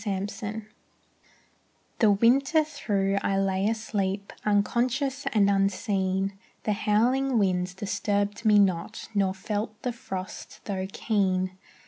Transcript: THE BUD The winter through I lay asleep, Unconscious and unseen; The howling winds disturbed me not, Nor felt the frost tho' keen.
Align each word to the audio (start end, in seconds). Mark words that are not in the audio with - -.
THE 0.03 0.31
BUD 0.41 0.65
The 1.99 2.11
winter 2.11 2.63
through 2.63 3.19
I 3.21 3.37
lay 3.37 3.67
asleep, 3.67 4.33
Unconscious 4.43 5.27
and 5.31 5.47
unseen; 5.47 6.33
The 6.63 6.73
howling 6.73 7.37
winds 7.37 7.75
disturbed 7.75 8.43
me 8.43 8.57
not, 8.57 9.07
Nor 9.13 9.35
felt 9.35 9.79
the 9.83 9.93
frost 9.93 10.61
tho' 10.65 10.87
keen. 10.91 11.55